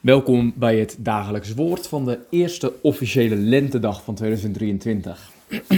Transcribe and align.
Welkom 0.00 0.52
bij 0.56 0.78
het 0.78 0.96
dagelijks 0.98 1.54
woord 1.54 1.86
van 1.86 2.04
de 2.04 2.18
eerste 2.30 2.72
officiële 2.82 3.36
lentedag 3.36 4.04
van 4.04 4.14
2023. 4.14 5.30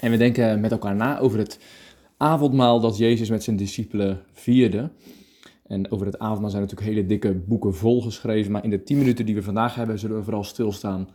en 0.00 0.10
we 0.10 0.16
denken 0.16 0.60
met 0.60 0.70
elkaar 0.70 0.96
na 0.96 1.18
over 1.18 1.38
het 1.38 1.58
avondmaal 2.16 2.80
dat 2.80 2.96
Jezus 2.96 3.30
met 3.30 3.44
zijn 3.44 3.56
discipelen 3.56 4.22
vierde. 4.32 4.90
En 5.66 5.90
over 5.90 6.06
het 6.06 6.18
avondmaal 6.18 6.50
zijn 6.50 6.62
natuurlijk 6.62 6.90
hele 6.90 7.06
dikke 7.06 7.32
boeken 7.34 7.74
volgeschreven, 7.74 8.52
maar 8.52 8.64
in 8.64 8.70
de 8.70 8.82
10 8.82 8.98
minuten 8.98 9.26
die 9.26 9.34
we 9.34 9.42
vandaag 9.42 9.74
hebben 9.74 9.98
zullen 9.98 10.16
we 10.16 10.24
vooral 10.24 10.44
stilstaan 10.44 11.08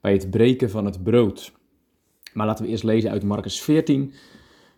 bij 0.00 0.12
het 0.12 0.30
breken 0.30 0.70
van 0.70 0.84
het 0.84 1.02
brood. 1.02 1.52
Maar 2.32 2.46
laten 2.46 2.64
we 2.64 2.70
eerst 2.70 2.84
lezen 2.84 3.10
uit 3.10 3.22
Marcus 3.22 3.60
14, 3.62 4.12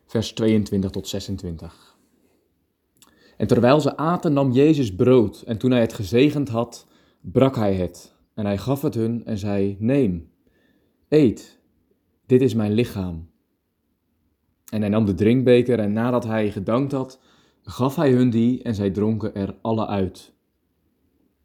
vers 0.07 0.33
22 0.33 0.91
tot 0.91 1.09
26. 1.09 1.97
En 3.37 3.47
terwijl 3.47 3.81
ze 3.81 3.97
aten, 3.97 4.33
nam 4.33 4.53
Jezus 4.53 4.95
brood 4.95 5.43
en 5.47 5.59
toen 5.59 5.71
hij 5.71 5.81
het 5.81 5.93
gezegend 5.93 6.49
had, 6.49 6.87
brak 7.21 7.57
hij 7.57 7.75
het 7.75 8.17
en 8.35 8.45
hij 8.45 8.59
gaf 8.59 8.83
het 8.83 8.95
hun 8.95 9.25
en 9.25 9.39
zei: 9.39 9.77
Neem, 9.79 10.31
eet, 11.09 11.59
dit 12.27 12.41
is 12.41 12.55
mijn 12.55 12.73
lichaam. 12.73 13.31
En 14.71 14.81
hij 14.81 14.91
nam 14.91 15.05
de 15.05 15.15
drinkbeker 15.15 15.79
en 15.79 15.93
nadat 15.93 16.25
hij 16.25 16.51
gedankt 16.51 16.93
had, 16.93 17.21
gaf 17.63 17.97
hij 17.97 18.13
hun 18.13 18.31
die 18.31 18.63
en 18.63 18.75
zij 18.75 18.91
dronken 18.91 19.35
er 19.35 19.55
alle 19.61 19.87
uit. 19.87 20.33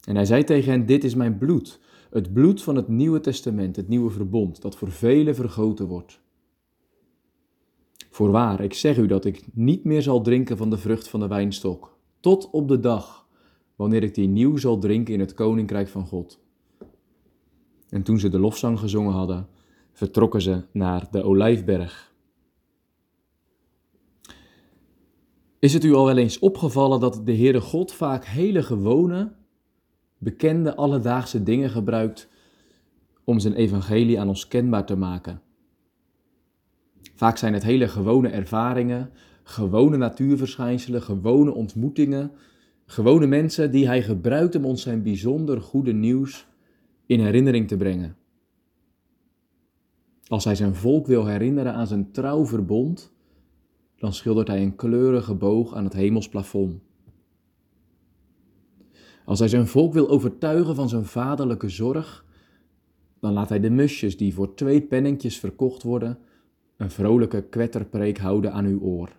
En 0.08 0.16
hij 0.16 0.26
zei 0.26 0.44
tegen 0.44 0.72
hen: 0.72 0.86
Dit 0.86 1.04
is 1.04 1.16
mijn 1.16 1.38
bloed, 1.38 1.80
het 2.10 2.34
bloed 2.34 2.64
van 2.64 2.76
het 2.76 2.88
Nieuwe 2.88 3.20
Testament, 3.20 3.76
het 3.76 3.88
nieuwe 3.88 4.10
verbond, 4.10 4.62
dat 4.62 4.76
voor 4.76 4.92
velen 4.92 5.36
vergoten 5.36 5.88
wordt. 5.88 6.22
Voorwaar, 8.10 8.62
ik 8.62 8.74
zeg 8.74 8.98
u 8.98 9.06
dat 9.06 9.26
ik 9.26 9.46
niet 9.54 9.84
meer 9.84 10.02
zal 10.02 10.22
drinken 10.22 10.58
van 10.58 10.70
de 10.70 10.78
vrucht 10.78 11.08
van 11.08 11.20
de 11.20 11.28
wijnstok, 11.28 11.98
tot 12.20 12.50
op 12.50 12.68
de 12.68 12.80
dag 12.80 13.23
wanneer 13.76 14.04
ik 14.04 14.16
die 14.16 14.28
nieuw 14.28 14.58
zal 14.58 14.80
drinken 14.80 15.14
in 15.14 15.20
het 15.20 15.34
koninkrijk 15.34 15.88
van 15.88 16.06
God. 16.06 16.40
En 17.90 18.04
toen 18.04 18.20
ze 18.20 18.30
de 18.30 18.40
lofzang 18.40 18.80
gezongen 18.80 19.14
hadden, 19.14 19.48
vertrokken 19.92 20.42
ze 20.42 20.62
naar 20.72 21.08
de 21.12 21.24
olijfberg. 21.24 22.12
Is 25.60 25.74
het 25.74 25.84
u 25.84 25.94
al 25.94 26.06
wel 26.06 26.18
eens 26.18 26.40
opgevallen 26.40 27.00
dat 27.00 27.22
de 27.26 27.36
Heere 27.36 27.62
God 27.62 27.94
vaak 27.94 28.26
hele 28.26 28.64
gewone, 28.64 29.32
bekende, 30.18 30.76
alledaagse 30.76 31.44
dingen 31.44 31.70
gebruikt 31.70 32.30
om 33.24 33.40
zijn 33.40 33.54
evangelie 33.54 34.20
aan 34.20 34.28
ons 34.28 34.48
kenbaar 34.48 34.86
te 34.86 34.96
maken? 34.96 35.42
Vaak 37.16 37.38
zijn 37.38 37.54
het 37.54 37.64
hele 37.64 37.88
gewone 37.88 38.28
ervaringen, 38.28 39.12
gewone 39.44 39.98
natuurverschijnselen, 39.98 41.02
gewone 41.02 41.54
ontmoetingen, 41.54 42.32
Gewone 42.86 43.28
mensen 43.28 43.72
die 43.72 43.88
hij 43.88 44.04
gebruikt 44.04 44.56
om 44.56 44.66
ons 44.66 44.82
zijn 44.82 45.04
bijzonder 45.04 45.62
goede 45.62 45.94
nieuws 45.94 46.48
in 47.06 47.20
herinnering 47.20 47.68
te 47.68 47.78
brengen. 47.78 48.16
Als 50.28 50.44
hij 50.44 50.56
zijn 50.56 50.76
volk 50.76 51.08
wil 51.08 51.26
herinneren 51.26 51.74
aan 51.74 51.88
zijn 51.88 52.12
trouw 52.12 52.46
verbond, 52.46 53.14
dan 53.96 54.14
schildert 54.14 54.48
hij 54.48 54.62
een 54.62 54.76
kleurige 54.76 55.34
boog 55.34 55.76
aan 55.76 55.84
het 55.84 55.94
hemelsplafond. 55.94 56.82
Als 59.26 59.40
hij 59.40 59.48
zijn 59.48 59.68
volk 59.68 59.94
wil 59.94 60.10
overtuigen 60.10 60.76
van 60.76 60.90
zijn 60.90 61.06
vaderlijke 61.06 61.70
zorg, 61.70 62.26
dan 63.20 63.34
laat 63.34 63.50
hij 63.50 63.60
de 63.60 63.70
musjes 63.70 64.18
die 64.18 64.34
voor 64.34 64.54
twee 64.54 64.82
pennetjes 64.82 65.40
verkocht 65.40 65.84
worden, 65.84 66.18
een 66.78 66.92
vrolijke 66.92 67.44
kwetterpreek 67.44 68.18
houden 68.18 68.54
aan 68.54 68.66
uw 68.66 68.80
oor. 68.80 69.16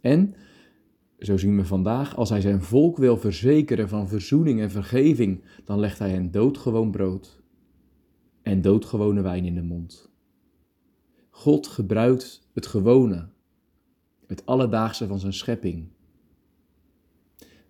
En 0.00 0.34
zo 1.18 1.36
zien 1.36 1.56
we 1.56 1.64
vandaag, 1.64 2.16
als 2.16 2.30
hij 2.30 2.40
zijn 2.40 2.62
volk 2.62 2.96
wil 2.96 3.16
verzekeren 3.16 3.88
van 3.88 4.08
verzoening 4.08 4.60
en 4.60 4.70
vergeving, 4.70 5.44
dan 5.64 5.78
legt 5.78 5.98
hij 5.98 6.10
hen 6.10 6.30
doodgewoon 6.30 6.90
brood 6.90 7.42
en 8.42 8.62
doodgewone 8.62 9.22
wijn 9.22 9.44
in 9.44 9.54
de 9.54 9.62
mond. 9.62 10.10
God 11.30 11.66
gebruikt 11.66 12.48
het 12.54 12.66
gewone, 12.66 13.28
het 14.26 14.46
alledaagse 14.46 15.06
van 15.06 15.20
zijn 15.20 15.32
schepping. 15.32 15.88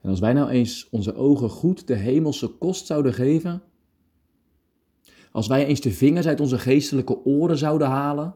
En 0.01 0.11
als 0.11 0.21
wij 0.21 0.33
nou 0.33 0.49
eens 0.49 0.89
onze 0.91 1.15
ogen 1.15 1.51
goed 1.51 1.87
de 1.87 1.95
hemelse 1.95 2.49
kost 2.49 2.87
zouden 2.87 3.15
geven, 3.15 3.63
als 5.31 5.47
wij 5.47 5.67
eens 5.67 5.81
de 5.81 5.91
vingers 5.91 6.27
uit 6.27 6.41
onze 6.41 6.59
geestelijke 6.59 7.25
oren 7.25 7.59
zouden 7.59 7.89
halen, 7.89 8.34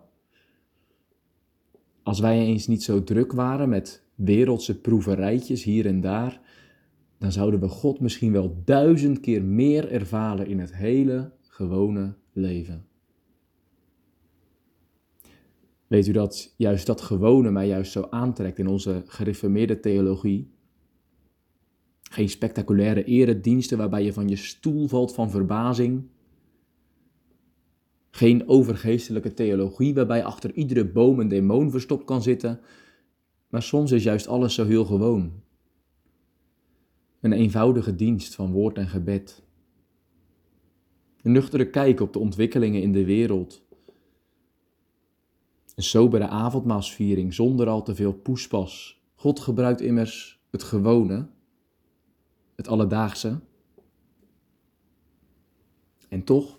als 2.03 2.21
wij 2.21 2.39
eens 2.39 2.67
niet 2.67 2.83
zo 2.83 3.05
druk 3.05 3.33
waren 3.33 3.69
met 3.69 4.03
wereldse 4.25 4.81
proeverijtjes 4.81 5.65
hier 5.65 5.87
en 5.87 6.01
daar, 6.01 6.41
dan 7.19 7.33
zouden 7.33 7.61
we 7.61 7.69
God 7.69 8.01
misschien 8.01 8.33
wel 8.33 8.63
duizend 8.65 9.21
keer 9.21 9.45
meer 9.45 9.93
ervaren 9.93 10.47
in 10.47 10.59
het 10.59 10.75
hele 10.75 11.33
gewone 11.41 12.15
leven. 12.33 12.85
Weet 15.87 16.07
u 16.07 16.13
dat 16.13 16.55
juist 16.57 16.87
dat 16.87 17.01
gewone 17.01 17.51
mij 17.51 17.67
juist 17.67 17.93
zo 17.93 18.07
aantrekt 18.11 18.59
in 18.59 18.67
onze 18.67 19.03
gereformeerde 19.07 19.81
theologie? 19.81 20.51
Geen 22.03 22.29
spectaculaire 22.29 23.05
erediensten 23.05 23.79
waarbij 23.79 24.05
je 24.05 24.13
van 24.13 24.29
je 24.29 24.37
stoel 24.37 24.89
valt 24.89 25.15
van 25.15 25.31
verbazing. 25.31 26.03
Geen 28.11 28.49
overgeestelijke 28.49 29.35
theologie 29.35 29.95
waarbij 29.95 30.25
achter 30.25 30.53
iedere 30.53 30.85
boom 30.85 31.21
een 31.21 31.29
demon 31.29 31.71
verstopt 31.71 32.05
kan 32.05 32.23
zitten, 32.23 32.61
maar 33.51 33.63
soms 33.63 33.91
is 33.91 34.03
juist 34.03 34.27
alles 34.27 34.55
zo 34.55 34.65
heel 34.67 34.85
gewoon. 34.85 35.33
Een 37.21 37.33
eenvoudige 37.33 37.95
dienst 37.95 38.35
van 38.35 38.53
woord 38.53 38.77
en 38.77 38.89
gebed. 38.89 39.43
Een 41.23 41.33
nuchtere 41.33 41.71
kijk 41.71 42.01
op 42.01 42.13
de 42.13 42.19
ontwikkelingen 42.19 42.83
in 42.83 42.93
de 42.93 43.05
wereld. 43.05 43.63
Een 45.75 45.83
sobere 45.83 46.29
avondmaalsviering 46.29 47.35
zonder 47.35 47.69
al 47.69 47.83
te 47.83 47.95
veel 47.95 48.13
poespas. 48.13 49.03
God 49.15 49.41
gebruikt 49.41 49.81
immers 49.81 50.41
het 50.51 50.63
gewone, 50.63 51.29
het 52.57 52.69
alledaagse. 52.69 53.41
En 56.09 56.25
toch, 56.25 56.59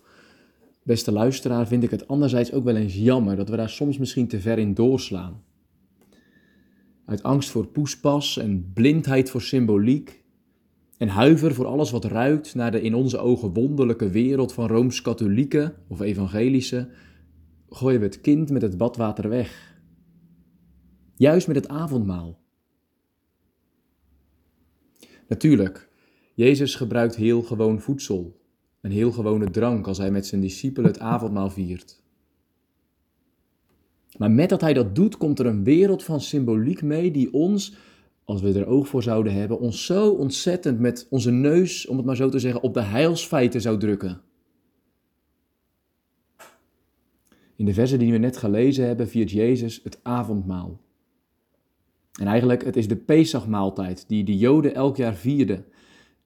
beste 0.84 1.12
luisteraar, 1.12 1.68
vind 1.68 1.84
ik 1.84 1.92
het 1.92 2.08
anderzijds 2.08 2.52
ook 2.52 2.64
wel 2.64 2.76
eens 2.76 2.96
jammer 2.96 3.36
dat 3.36 3.50
we 3.50 3.56
daar 3.56 3.70
soms 3.70 3.98
misschien 3.98 4.28
te 4.28 4.40
ver 4.40 4.58
in 4.58 4.74
doorslaan 4.74 5.44
uit 7.12 7.24
angst 7.24 7.50
voor 7.50 7.68
poespas 7.68 8.38
en 8.38 8.72
blindheid 8.74 9.30
voor 9.30 9.42
symboliek 9.42 10.24
en 10.98 11.08
huiver 11.08 11.54
voor 11.54 11.66
alles 11.66 11.92
wat 11.92 12.06
ruikt 12.06 12.56
naar 12.56 12.72
de 12.72 12.82
in 12.82 12.96
onze 12.96 13.18
ogen 13.18 13.54
wonderlijke 13.54 14.10
wereld 14.10 14.54
van 14.54 14.68
rooms-katholieke 14.68 15.74
of 15.88 16.00
evangelische, 16.00 16.90
gooien 17.70 18.00
we 18.00 18.06
het 18.06 18.22
kind 18.22 18.50
met 18.50 18.62
het 18.62 18.78
badwater 18.78 19.30
weg. 19.30 19.80
Juist 21.16 21.48
met 21.48 21.56
het 21.56 21.68
avondmaal. 21.68 22.40
Natuurlijk, 25.28 25.90
Jezus 26.34 26.76
gebruikt 26.76 27.16
heel 27.16 27.42
gewoon 27.42 27.82
voedsel, 27.82 28.42
een 28.82 28.92
heel 28.92 29.12
gewone 29.12 29.50
drank 29.50 29.88
als 29.88 29.98
hij 29.98 30.12
met 30.12 30.26
zijn 30.26 30.42
discipelen 30.42 30.92
het 30.92 31.00
avondmaal 31.00 31.50
viert. 31.50 32.04
Maar 34.22 34.32
met 34.32 34.50
dat 34.50 34.62
hij 34.62 34.74
dat 34.74 34.96
doet, 34.96 35.18
komt 35.18 35.40
er 35.40 35.46
een 35.46 35.64
wereld 35.64 36.04
van 36.04 36.22
symboliek 36.22 36.82
mee 36.82 37.12
die 37.12 37.34
ons, 37.34 37.76
als 38.24 38.42
we 38.42 38.60
er 38.60 38.68
oog 38.68 38.88
voor 38.88 39.04
zouden 39.04 39.34
hebben, 39.34 39.60
ons 39.60 39.86
zo 39.86 40.10
ontzettend 40.10 40.80
met 40.80 41.08
onze 41.10 41.32
neus, 41.32 41.88
om 41.88 41.98
het 41.98 42.06
maar 42.06 42.16
zo 42.16 42.30
te 42.30 42.40
zeggen, 42.40 42.62
op 42.62 42.74
de 42.74 42.82
heilsfeiten 42.82 43.62
zou 43.62 43.80
drukken. 43.80 44.22
In 47.56 47.66
de 47.66 47.74
versen 47.74 48.00
die 48.00 48.12
we 48.12 48.18
net 48.18 48.38
gelezen 48.38 48.86
hebben, 48.86 49.08
viert 49.08 49.32
Jezus 49.32 49.80
het 49.84 50.00
avondmaal. 50.04 50.82
En 52.20 52.28
eigenlijk, 52.28 52.64
het 52.64 52.76
is 52.76 52.88
de 52.88 52.98
Pesachmaaltijd 52.98 54.06
die 54.08 54.24
de 54.24 54.38
Joden 54.38 54.76
elk 54.76 54.98
jaar 54.98 55.16
vierden. 55.16 55.66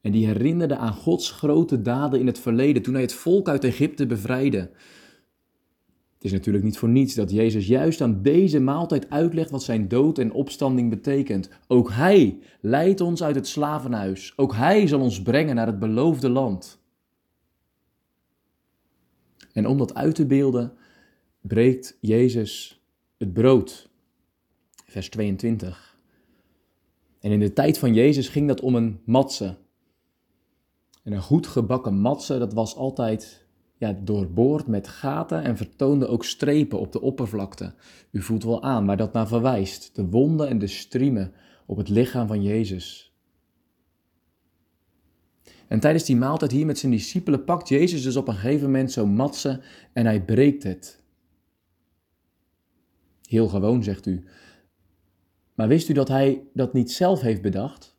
En 0.01 0.11
die 0.11 0.25
herinnerde 0.25 0.75
aan 0.75 0.93
Gods 0.93 1.31
grote 1.31 1.81
daden 1.81 2.19
in 2.19 2.27
het 2.27 2.39
verleden, 2.39 2.81
toen 2.81 2.93
hij 2.93 3.03
het 3.03 3.13
volk 3.13 3.49
uit 3.49 3.63
Egypte 3.63 4.05
bevrijdde. 4.05 4.71
Is 6.25 6.31
natuurlijk 6.31 6.63
niet 6.63 6.77
voor 6.77 6.89
niets 6.89 7.13
dat 7.13 7.31
Jezus 7.31 7.67
juist 7.67 8.01
aan 8.01 8.21
deze 8.21 8.59
maaltijd 8.59 9.09
uitlegt 9.09 9.49
wat 9.49 9.63
zijn 9.63 9.87
dood 9.87 10.17
en 10.17 10.31
opstanding 10.31 10.89
betekent. 10.89 11.49
Ook 11.67 11.91
Hij 11.91 12.39
leidt 12.61 13.01
ons 13.01 13.23
uit 13.23 13.35
het 13.35 13.47
slavenhuis. 13.47 14.33
Ook 14.35 14.53
Hij 14.53 14.87
zal 14.87 14.99
ons 14.99 15.21
brengen 15.21 15.55
naar 15.55 15.67
het 15.67 15.79
beloofde 15.79 16.29
land. 16.29 16.79
En 19.53 19.67
om 19.67 19.77
dat 19.77 19.93
uit 19.93 20.15
te 20.15 20.25
beelden, 20.25 20.73
breekt 21.41 21.97
Jezus 22.01 22.81
het 23.17 23.33
brood. 23.33 23.89
Vers 24.85 25.09
22. 25.09 25.97
En 27.19 27.31
in 27.31 27.39
de 27.39 27.53
tijd 27.53 27.77
van 27.77 27.93
Jezus 27.93 28.29
ging 28.29 28.47
dat 28.47 28.61
om 28.61 28.75
een 28.75 29.01
matse. 29.03 29.57
En 31.03 31.11
een 31.11 31.21
goed 31.21 31.47
gebakken 31.47 31.99
matse, 31.99 32.37
dat 32.37 32.53
was 32.53 32.75
altijd 32.75 33.44
ja, 33.77 33.93
doorboord 34.03 34.67
met 34.67 34.87
gaten 34.87 35.43
en 35.43 35.57
vertoonde 35.57 36.07
ook 36.07 36.25
strepen 36.25 36.79
op 36.79 36.91
de 36.91 37.01
oppervlakte. 37.01 37.73
U 38.11 38.21
voelt 38.21 38.43
wel 38.43 38.63
aan 38.63 38.85
waar 38.85 38.97
dat 38.97 39.13
naar 39.13 39.27
verwijst. 39.27 39.95
De 39.95 40.05
wonden 40.05 40.47
en 40.47 40.57
de 40.57 40.67
striemen 40.67 41.33
op 41.65 41.77
het 41.77 41.89
lichaam 41.89 42.27
van 42.27 42.43
Jezus. 42.43 43.13
En 45.67 45.79
tijdens 45.79 46.03
die 46.03 46.15
maaltijd 46.15 46.51
hier 46.51 46.65
met 46.65 46.77
zijn 46.77 46.91
discipelen 46.91 47.43
pakt 47.43 47.69
Jezus 47.69 48.03
dus 48.03 48.15
op 48.15 48.27
een 48.27 48.33
gegeven 48.33 48.65
moment 48.65 48.91
zo'n 48.91 49.15
matse 49.15 49.61
en 49.93 50.05
hij 50.05 50.23
breekt 50.23 50.63
het. 50.63 51.03
Heel 53.27 53.47
gewoon, 53.47 53.83
zegt 53.83 54.05
u. 54.05 54.23
Maar 55.53 55.67
wist 55.67 55.89
u 55.89 55.93
dat 55.93 56.07
hij 56.07 56.43
dat 56.53 56.73
niet 56.73 56.91
zelf 56.91 57.21
heeft 57.21 57.41
bedacht? 57.41 57.94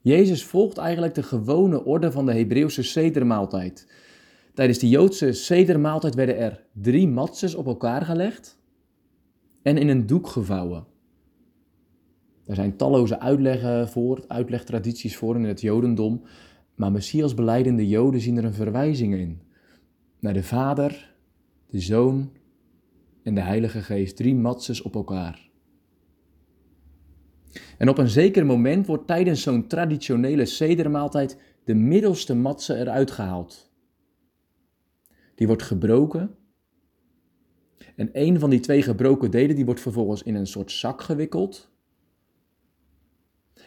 Jezus 0.00 0.44
volgt 0.44 0.78
eigenlijk 0.78 1.14
de 1.14 1.22
gewone 1.22 1.84
orde 1.84 2.12
van 2.12 2.26
de 2.26 2.34
Hebreeuwse 2.34 2.82
sedermaaltijd. 2.82 3.86
Tijdens 4.54 4.78
de 4.78 4.88
Joodse 4.88 5.32
sedermaaltijd 5.32 6.14
werden 6.14 6.38
er 6.38 6.64
drie 6.72 7.08
matzes 7.08 7.54
op 7.54 7.66
elkaar 7.66 8.02
gelegd 8.02 8.58
en 9.62 9.76
in 9.76 9.88
een 9.88 10.06
doek 10.06 10.26
gevouwen. 10.26 10.86
Er 12.46 12.54
zijn 12.54 12.76
talloze 12.76 13.20
uitleggen 13.20 13.88
voor, 13.88 14.24
uitlegtradities 14.28 15.16
voor 15.16 15.36
in 15.36 15.44
het 15.44 15.60
Jodendom, 15.60 16.22
maar 16.74 16.92
Messias 16.92 17.34
beleidende 17.34 17.88
Joden 17.88 18.20
zien 18.20 18.36
er 18.36 18.44
een 18.44 18.54
verwijzing 18.54 19.14
in. 19.14 19.40
Naar 20.18 20.32
de 20.32 20.42
Vader, 20.42 21.14
de 21.70 21.80
Zoon 21.80 22.30
en 23.22 23.34
de 23.34 23.40
Heilige 23.40 23.82
Geest, 23.82 24.16
drie 24.16 24.34
matzes 24.34 24.82
op 24.82 24.94
elkaar. 24.94 25.47
En 27.78 27.88
op 27.88 27.98
een 27.98 28.08
zeker 28.08 28.46
moment 28.46 28.86
wordt 28.86 29.06
tijdens 29.06 29.42
zo'n 29.42 29.66
traditionele 29.66 30.44
sedermaaltijd 30.44 31.36
de 31.64 31.74
middelste 31.74 32.34
matse 32.34 32.76
eruit 32.76 33.10
gehaald. 33.10 33.70
Die 35.34 35.46
wordt 35.46 35.62
gebroken. 35.62 36.34
En 37.96 38.10
een 38.12 38.38
van 38.38 38.50
die 38.50 38.60
twee 38.60 38.82
gebroken 38.82 39.30
delen 39.30 39.56
die 39.56 39.64
wordt 39.64 39.80
vervolgens 39.80 40.22
in 40.22 40.34
een 40.34 40.46
soort 40.46 40.72
zak 40.72 41.02
gewikkeld. 41.02 41.70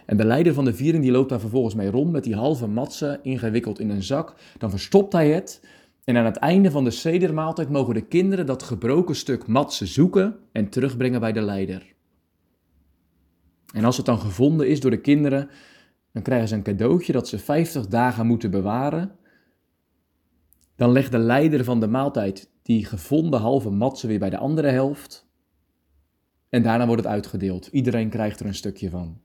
En 0.05 0.17
de 0.17 0.25
leider 0.25 0.53
van 0.53 0.65
de 0.65 0.73
viering 0.73 1.03
die 1.03 1.11
loopt 1.11 1.29
daar 1.29 1.39
vervolgens 1.39 1.75
mee 1.75 1.89
rond 1.89 2.11
met 2.11 2.23
die 2.23 2.35
halve 2.35 2.67
matse 2.67 3.19
ingewikkeld 3.21 3.79
in 3.79 3.89
een 3.89 4.03
zak. 4.03 4.35
Dan 4.57 4.69
verstopt 4.69 5.13
hij 5.13 5.31
het. 5.31 5.61
En 6.03 6.17
aan 6.17 6.25
het 6.25 6.35
einde 6.35 6.71
van 6.71 6.83
de 6.83 6.91
sedermaaltijd 6.91 7.69
mogen 7.69 7.93
de 7.93 8.07
kinderen 8.07 8.45
dat 8.45 8.63
gebroken 8.63 9.15
stuk 9.15 9.47
matse 9.47 9.85
zoeken 9.85 10.35
en 10.51 10.69
terugbrengen 10.69 11.19
bij 11.19 11.31
de 11.31 11.41
leider. 11.41 11.93
En 13.73 13.85
als 13.85 13.97
het 13.97 14.05
dan 14.05 14.19
gevonden 14.19 14.69
is 14.69 14.79
door 14.79 14.91
de 14.91 15.01
kinderen, 15.01 15.49
dan 16.11 16.21
krijgen 16.21 16.47
ze 16.47 16.55
een 16.55 16.63
cadeautje 16.63 17.13
dat 17.13 17.27
ze 17.27 17.39
50 17.39 17.87
dagen 17.87 18.25
moeten 18.25 18.51
bewaren. 18.51 19.15
Dan 20.75 20.91
legt 20.91 21.11
de 21.11 21.17
leider 21.17 21.63
van 21.63 21.79
de 21.79 21.87
maaltijd 21.87 22.51
die 22.61 22.85
gevonden 22.85 23.39
halve 23.39 23.69
matse 23.69 24.07
weer 24.07 24.19
bij 24.19 24.29
de 24.29 24.37
andere 24.37 24.67
helft. 24.67 25.29
En 26.49 26.63
daarna 26.63 26.85
wordt 26.85 27.03
het 27.03 27.11
uitgedeeld. 27.11 27.67
Iedereen 27.67 28.09
krijgt 28.09 28.39
er 28.39 28.45
een 28.45 28.55
stukje 28.55 28.89
van 28.89 29.21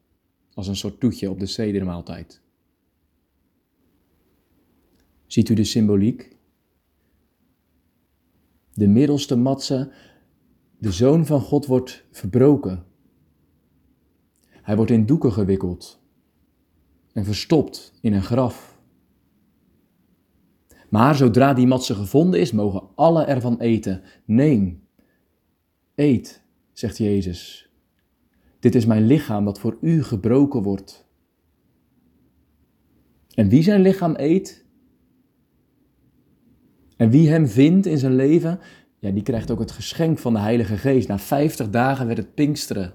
als 0.54 0.69
een 0.69 0.76
soort 0.76 1.00
toetje 1.00 1.31
op 1.31 1.38
de 1.38 1.46
sedermaaltijd. 1.46 2.40
Ziet 5.26 5.48
u 5.48 5.54
de 5.54 5.64
symboliek? 5.64 6.37
De 8.72 8.88
middelste 8.88 9.37
matse, 9.37 9.93
de 10.78 10.93
zoon 10.93 11.26
van 11.26 11.40
God, 11.40 11.66
wordt 11.66 12.04
verbroken. 12.10 12.84
Hij 14.66 14.76
wordt 14.76 14.90
in 14.90 15.06
doeken 15.06 15.32
gewikkeld 15.32 16.02
en 17.12 17.24
verstopt 17.24 17.92
in 18.00 18.12
een 18.12 18.22
graf. 18.22 18.80
Maar 20.88 21.14
zodra 21.14 21.54
die 21.54 21.66
matse 21.66 21.94
gevonden 21.94 22.40
is, 22.40 22.52
mogen 22.52 22.88
alle 22.94 23.24
ervan 23.24 23.60
eten. 23.60 24.02
Neem, 24.24 24.82
eet, 25.94 26.42
zegt 26.72 26.98
Jezus. 26.98 27.70
Dit 28.58 28.74
is 28.74 28.86
mijn 28.86 29.06
lichaam 29.06 29.44
dat 29.44 29.58
voor 29.58 29.78
u 29.80 30.02
gebroken 30.02 30.62
wordt. 30.62 31.08
En 33.34 33.48
wie 33.48 33.62
zijn 33.62 33.80
lichaam 33.80 34.14
eet, 34.16 34.64
en 36.96 37.10
wie 37.10 37.28
hem 37.28 37.46
vindt 37.46 37.86
in 37.86 37.98
zijn 37.98 38.14
leven, 38.14 38.58
ja, 38.98 39.10
die 39.10 39.22
krijgt 39.22 39.50
ook 39.50 39.58
het 39.58 39.70
geschenk 39.70 40.19
van 40.19 40.32
de 40.32 40.40
Heilige 40.40 40.76
Geest. 40.76 41.08
Na 41.08 41.19
vijftig 41.19 41.70
dagen 41.70 42.06
werd 42.06 42.19
het 42.19 42.34
Pinksteren. 42.34 42.94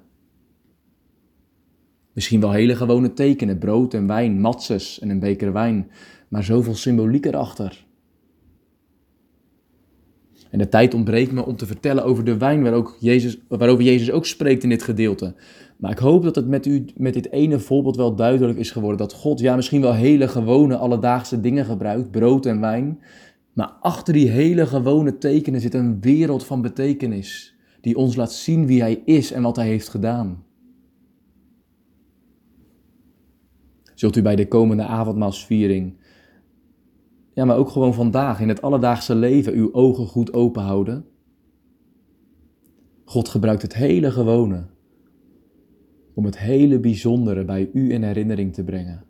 Misschien 2.13 2.40
wel 2.40 2.52
hele 2.52 2.75
gewone 2.75 3.13
tekenen, 3.13 3.58
brood 3.58 3.94
en 3.94 4.08
wijn, 4.08 4.42
matzes 4.42 5.00
en 5.00 5.10
een 5.10 5.19
beker 5.19 5.54
wijn, 5.54 5.92
maar 6.28 6.44
zoveel 6.44 6.75
symboliek 6.75 7.25
erachter. 7.25 7.86
En 10.50 10.58
de 10.58 10.69
tijd 10.69 10.94
ontbreekt 10.94 11.31
me 11.31 11.46
om 11.46 11.56
te 11.56 11.66
vertellen 11.66 12.04
over 12.04 12.24
de 12.24 12.38
wijn 12.38 12.63
waar 12.63 12.74
ook 12.74 12.98
Jezus, 13.00 13.38
waarover 13.48 13.84
Jezus 13.84 14.12
ook 14.12 14.25
spreekt 14.25 14.63
in 14.63 14.69
dit 14.69 14.84
gedeelte. 14.84 15.36
Maar 15.78 15.92
ik 15.92 15.98
hoop 15.98 16.24
dat 16.24 16.36
het 16.36 16.48
met 16.48 16.66
u 16.66 16.86
met 16.98 17.13
dit 17.13 17.31
ene 17.31 17.60
voorbeeld 17.60 17.96
wel 17.96 18.16
duidelijk 18.16 18.60
is 18.60 18.72
geworden 18.72 18.98
dat 18.98 19.13
God 19.13 19.40
ja 19.40 19.56
misschien 19.56 19.81
wel 19.81 19.94
hele 19.94 20.28
gewone 20.28 20.78
alledaagse 20.78 21.40
dingen 21.40 21.66
gebruikt, 21.66 22.12
brood 22.12 22.46
en 22.46 22.60
wijn, 22.60 23.00
maar 23.54 23.74
achter 23.81 24.13
die 24.13 24.30
hele 24.30 24.66
gewone 24.66 25.18
tekenen 25.18 25.62
zit 25.62 25.74
een 25.74 26.02
wereld 26.02 26.46
van 26.46 26.62
betekenis 26.62 27.56
die 27.81 27.98
ons 27.98 28.16
laat 28.16 28.34
zien 28.34 28.66
wie 28.66 28.81
Hij 28.81 29.02
is 29.06 29.31
en 29.31 29.42
wat 29.42 29.56
Hij 29.56 29.68
heeft 29.68 29.90
gedaan. 29.90 30.44
Zult 34.01 34.15
u 34.15 34.21
bij 34.21 34.36
de 34.36 34.48
komende 34.48 34.83
avondmaalsviering 34.83 35.98
ja, 37.33 37.45
maar 37.45 37.57
ook 37.57 37.69
gewoon 37.69 37.94
vandaag 37.94 38.39
in 38.39 38.48
het 38.48 38.62
alledaagse 38.62 39.15
leven 39.15 39.53
uw 39.53 39.74
ogen 39.74 40.07
goed 40.07 40.33
open 40.33 40.62
houden. 40.62 41.06
God 43.06 43.30
gebruikt 43.30 43.62
het 43.62 43.75
hele 43.75 44.12
gewone 44.12 44.65
om 46.13 46.25
het 46.25 46.38
hele 46.38 46.80
bijzondere 46.80 47.45
bij 47.45 47.69
u 47.74 47.92
in 47.92 48.03
herinnering 48.03 48.53
te 48.53 48.63
brengen. 48.63 49.03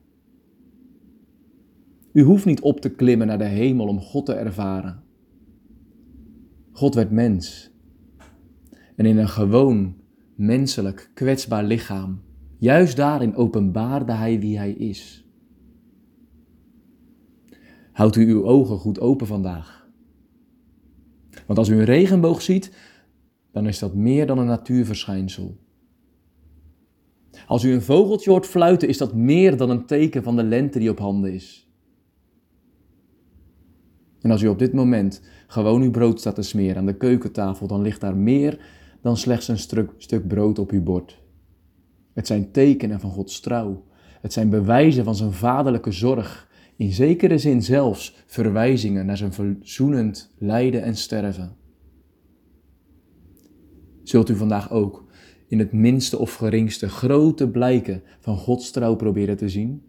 U 2.11 2.21
hoeft 2.21 2.45
niet 2.45 2.61
op 2.61 2.81
te 2.81 2.89
klimmen 2.89 3.27
naar 3.27 3.37
de 3.37 3.43
hemel 3.43 3.87
om 3.87 3.99
God 3.99 4.25
te 4.25 4.33
ervaren. 4.33 5.03
God 6.71 6.95
werd 6.95 7.11
mens. 7.11 7.71
En 8.95 9.05
in 9.05 9.17
een 9.17 9.29
gewoon, 9.29 9.95
menselijk, 10.35 11.11
kwetsbaar 11.13 11.63
lichaam, 11.63 12.21
juist 12.61 12.95
daarin 12.95 13.35
openbaarde 13.35 14.11
hij 14.11 14.39
wie 14.39 14.57
hij 14.57 14.71
is. 14.71 15.25
Houdt 17.91 18.15
u 18.15 18.27
uw 18.27 18.45
ogen 18.45 18.77
goed 18.77 18.99
open 18.99 19.27
vandaag. 19.27 19.89
Want 21.45 21.59
als 21.59 21.69
u 21.69 21.75
een 21.75 21.85
regenboog 21.85 22.41
ziet, 22.41 22.75
dan 23.51 23.67
is 23.67 23.79
dat 23.79 23.93
meer 23.93 24.27
dan 24.27 24.37
een 24.37 24.45
natuurverschijnsel. 24.45 25.57
Als 27.47 27.63
u 27.63 27.71
een 27.71 27.81
vogeltje 27.81 28.29
hoort 28.29 28.45
fluiten, 28.45 28.87
is 28.87 28.97
dat 28.97 29.13
meer 29.13 29.57
dan 29.57 29.69
een 29.69 29.85
teken 29.85 30.23
van 30.23 30.35
de 30.35 30.43
lente 30.43 30.79
die 30.79 30.89
op 30.89 30.99
handen 30.99 31.33
is. 31.33 31.69
En 34.19 34.31
als 34.31 34.41
u 34.41 34.47
op 34.47 34.59
dit 34.59 34.73
moment 34.73 35.21
gewoon 35.47 35.81
uw 35.81 35.91
brood 35.91 36.19
staat 36.19 36.35
te 36.35 36.41
smeren 36.41 36.77
aan 36.77 36.85
de 36.85 36.97
keukentafel, 36.97 37.67
dan 37.67 37.81
ligt 37.81 38.01
daar 38.01 38.17
meer 38.17 38.65
dan 39.01 39.17
slechts 39.17 39.47
een 39.47 39.57
stuk, 39.57 39.93
stuk 39.97 40.27
brood 40.27 40.59
op 40.59 40.71
uw 40.71 40.83
bord. 40.83 41.21
Het 42.13 42.27
zijn 42.27 42.51
tekenen 42.51 42.99
van 42.99 43.11
Gods 43.11 43.39
trouw. 43.39 43.83
Het 44.21 44.33
zijn 44.33 44.49
bewijzen 44.49 45.03
van 45.03 45.15
zijn 45.15 45.31
vaderlijke 45.31 45.91
zorg 45.91 46.49
in 46.75 46.91
zekere 46.91 47.37
zin 47.37 47.61
zelfs 47.61 48.15
verwijzingen 48.25 49.05
naar 49.05 49.17
zijn 49.17 49.33
verzoenend 49.33 50.33
lijden 50.37 50.83
en 50.83 50.95
sterven. 50.95 51.55
Zult 54.03 54.29
u 54.29 54.35
vandaag 54.35 54.71
ook 54.71 55.05
in 55.47 55.59
het 55.59 55.71
minste 55.71 56.17
of 56.17 56.35
geringste 56.35 56.89
grote 56.89 57.49
blijken 57.49 58.03
van 58.19 58.37
Gods 58.37 58.71
trouw 58.71 58.95
proberen 58.95 59.37
te 59.37 59.49
zien? 59.49 59.83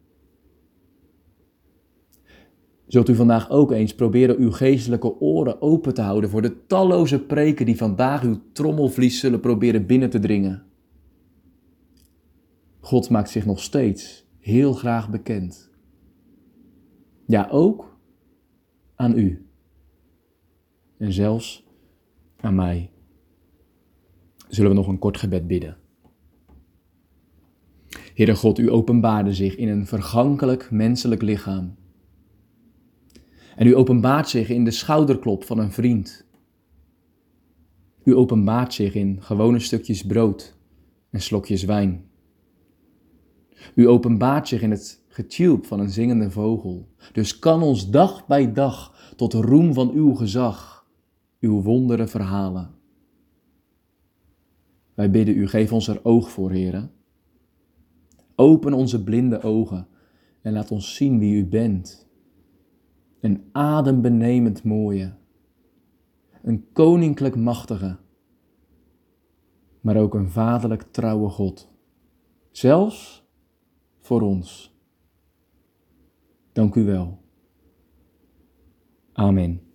Zult 2.87 3.09
u 3.09 3.15
vandaag 3.15 3.51
ook 3.51 3.73
eens 3.73 3.95
proberen 3.95 4.37
uw 4.39 4.51
geestelijke 4.51 5.21
oren 5.21 5.63
open 5.63 5.95
te 5.95 6.03
houden 6.03 6.31
voor 6.31 6.43
de 6.43 6.67
talloze 6.67 7.21
preken 7.21 7.67
die 7.67 7.77
vandaag 7.77 8.23
uw 8.23 8.41
trommelvlies 8.53 9.21
zullen 9.21 9.41
proberen 9.41 9.87
binnen 9.87 10.11
te 10.11 10.19
dringen? 10.19 10.63
God 12.85 13.11
maakt 13.11 13.31
zich 13.31 13.47
nog 13.47 13.61
steeds 13.61 14.27
heel 14.39 14.73
graag 14.73 15.11
bekend. 15.11 15.71
Ja, 17.27 17.49
ook 17.51 17.99
aan 18.95 19.19
u. 19.19 19.47
En 20.99 21.13
zelfs 21.13 21.67
aan 22.41 22.55
mij. 22.55 22.91
Zullen 24.49 24.71
we 24.71 24.77
nog 24.77 24.89
een 24.89 24.99
kort 24.99 25.17
gebed 25.17 25.47
bidden? 25.47 25.77
Heere 28.15 28.35
God, 28.35 28.59
u 28.59 28.71
openbaarde 28.71 29.35
zich 29.35 29.57
in 29.57 29.69
een 29.69 29.87
vergankelijk 29.87 30.71
menselijk 30.71 31.23
lichaam. 31.23 31.75
En 33.57 33.67
u 33.67 33.77
openbaart 33.77 34.29
zich 34.29 34.49
in 34.49 34.65
de 34.65 34.71
schouderklop 34.71 35.45
van 35.45 35.59
een 35.59 35.73
vriend. 35.73 36.27
U 38.05 38.15
openbaart 38.15 38.75
zich 38.75 38.95
in 38.95 39.23
gewone 39.23 39.59
stukjes 39.59 40.03
brood 40.07 40.57
en 41.11 41.21
slokjes 41.21 41.65
wijn. 41.65 42.11
U 43.75 43.89
openbaart 43.89 44.49
zich 44.49 44.63
in 44.63 44.71
het 44.71 45.03
getjulp 45.09 45.67
van 45.67 45.81
een 45.81 45.91
zingende 45.91 46.31
vogel. 46.31 46.89
Dus 47.13 47.39
kan 47.39 47.63
ons 47.63 47.91
dag 47.91 48.27
bij 48.27 48.53
dag 48.53 49.13
tot 49.17 49.33
roem 49.33 49.75
van 49.75 49.91
uw 49.91 50.15
gezag, 50.15 50.87
uw 51.41 51.63
wonderen 51.63 52.09
verhalen. 52.09 52.71
Wij 54.95 55.11
bidden 55.11 55.37
u, 55.37 55.49
geef 55.49 55.73
ons 55.73 55.89
er 55.89 56.05
oog 56.05 56.31
voor, 56.31 56.51
heren. 56.51 56.91
Open 58.35 58.73
onze 58.73 59.03
blinde 59.03 59.43
ogen 59.43 59.87
en 60.43 60.53
laat 60.53 60.71
ons 60.71 60.95
zien 60.95 61.19
wie 61.19 61.35
u 61.35 61.47
bent. 61.47 62.11
Een 63.21 63.45
adembenemend 63.53 64.65
mooie, 64.65 65.15
een 66.43 66.67
koninklijk 66.73 67.37
machtige, 67.37 67.97
maar 69.81 69.97
ook 69.97 70.15
een 70.15 70.29
vaderlijk 70.29 70.83
trouwe 70.83 71.29
God. 71.29 71.73
Zelfs 72.51 73.22
voor 74.03 74.21
ons. 74.21 74.75
Dank 76.53 76.75
u 76.75 76.85
wel. 76.85 77.19
Amen. 79.13 79.72